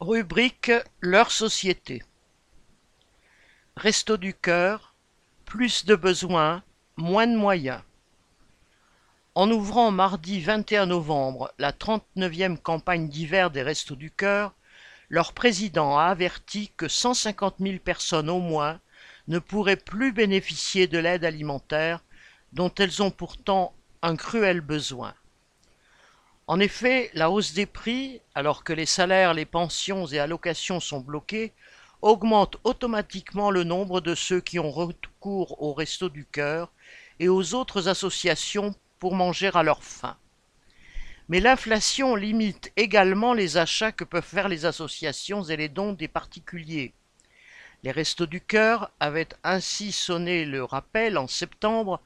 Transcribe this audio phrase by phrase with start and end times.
[0.00, 2.04] Rubrique Leur société.
[3.76, 4.94] Resto du cœur,
[5.44, 6.62] plus de besoins,
[6.96, 7.82] moins de moyens.
[9.34, 14.54] En ouvrant mardi 21 novembre la 39e campagne d'hiver des Restos du Cœur,
[15.08, 18.80] leur président a averti que 150 000 personnes au moins
[19.26, 22.04] ne pourraient plus bénéficier de l'aide alimentaire
[22.52, 25.12] dont elles ont pourtant un cruel besoin.
[26.48, 31.00] En effet, la hausse des prix, alors que les salaires, les pensions et allocations sont
[31.00, 31.52] bloqués,
[32.00, 36.72] augmente automatiquement le nombre de ceux qui ont recours au Resto du Cœur
[37.20, 40.16] et aux autres associations pour manger à leur faim.
[41.28, 46.08] Mais l'inflation limite également les achats que peuvent faire les associations et les dons des
[46.08, 46.94] particuliers.
[47.82, 52.00] Les Restos du Cœur avaient ainsi sonné le rappel en septembre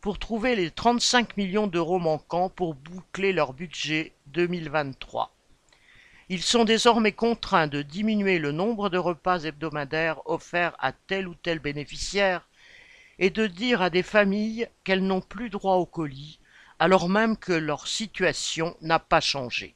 [0.00, 5.34] pour trouver les 35 millions d'euros manquants pour boucler leur budget 2023.
[6.28, 11.34] Ils sont désormais contraints de diminuer le nombre de repas hebdomadaires offerts à tel ou
[11.34, 12.46] tel bénéficiaire
[13.18, 16.38] et de dire à des familles qu'elles n'ont plus droit au colis
[16.78, 19.74] alors même que leur situation n'a pas changé.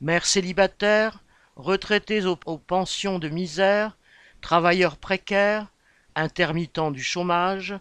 [0.00, 1.22] Mères célibataires,
[1.56, 3.96] retraités aux, aux pensions de misère,
[4.40, 5.68] travailleurs précaires,
[6.14, 7.74] intermittents du chômage,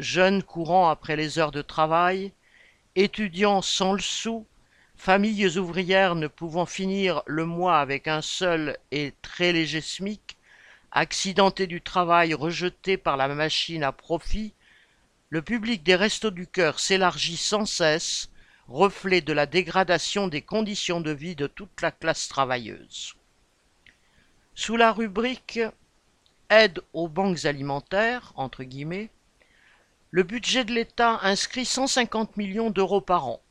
[0.00, 2.32] jeunes courant après les heures de travail,
[2.94, 4.46] étudiants sans le sou,
[4.96, 10.36] familles ouvrières ne pouvant finir le mois avec un seul et très léger SMIC,
[10.92, 14.54] accidentés du travail rejetés par la machine à profit,
[15.30, 18.30] le public des restos du cœur s'élargit sans cesse,
[18.68, 23.14] reflet de la dégradation des conditions de vie de toute la classe travailleuse.
[24.54, 25.60] Sous la rubrique
[26.50, 29.10] Aide aux banques alimentaires, entre guillemets,
[30.10, 33.42] le budget de l'État inscrit 150 millions d'euros par an.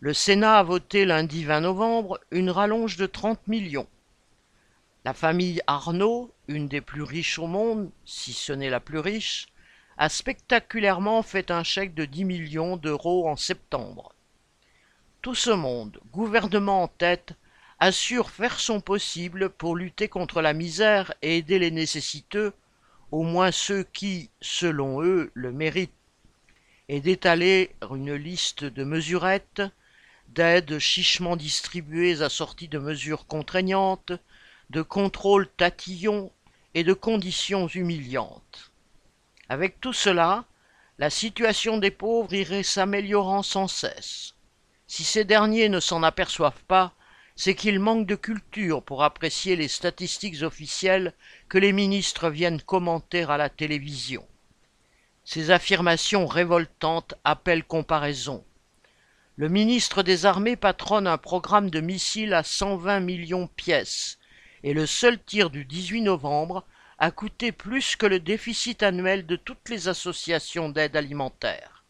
[0.00, 3.86] Le Sénat a voté lundi 20 novembre une rallonge de 30 millions.
[5.04, 9.48] La famille Arnaud, une des plus riches au monde, si ce n'est la plus riche,
[9.98, 14.14] a spectaculairement fait un chèque de 10 millions d'euros en septembre.
[15.20, 17.34] Tout ce monde, gouvernement en tête,
[17.78, 22.54] assure faire son possible pour lutter contre la misère et aider les nécessiteux
[23.12, 25.92] au moins ceux qui, selon eux, le méritent,
[26.88, 29.62] et d'étaler une liste de mesurettes,
[30.28, 34.12] d'aides chichement distribuées assorties de mesures contraignantes,
[34.70, 36.32] de contrôles tatillons
[36.74, 38.70] et de conditions humiliantes.
[39.48, 40.44] Avec tout cela,
[40.98, 44.34] la situation des pauvres irait s'améliorant sans cesse.
[44.86, 46.92] Si ces derniers ne s'en aperçoivent pas,
[47.42, 51.14] c'est qu'il manque de culture pour apprécier les statistiques officielles
[51.48, 54.28] que les ministres viennent commenter à la télévision.
[55.24, 58.44] Ces affirmations révoltantes appellent comparaison.
[59.36, 64.18] Le ministre des Armées patronne un programme de missiles à 120 millions pièces,
[64.62, 66.66] et le seul tir du 18 novembre
[66.98, 71.86] a coûté plus que le déficit annuel de toutes les associations d'aide alimentaire.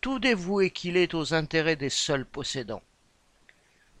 [0.00, 2.82] tout dévoué qu'il est aux intérêts des seuls possédants.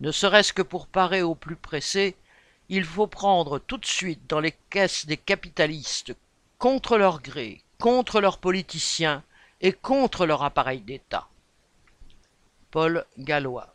[0.00, 2.16] Ne serait-ce que pour parer aux plus pressés,
[2.68, 6.16] il faut prendre tout de suite dans les caisses des capitalistes,
[6.58, 9.22] contre leur gré, contre leurs politiciens
[9.60, 11.28] et contre leur appareil d'État.
[12.72, 13.71] Paul Gallois